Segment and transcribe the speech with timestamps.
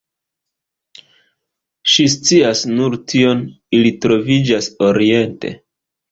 [1.91, 3.43] Ŝi scias nur tion:
[3.81, 5.53] ili troviĝas oriente.